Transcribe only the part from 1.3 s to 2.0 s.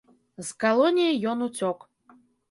ён уцёк.